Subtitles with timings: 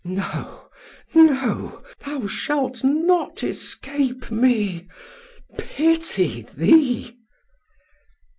[0.03, 0.71] No
[1.13, 4.87] no thou shalt not escape me.
[5.59, 7.15] Pity thee!"